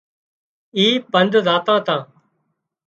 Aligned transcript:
اي 0.77 0.85
پند 1.11 1.33
زاتا 1.45 1.75
تا 1.85 1.97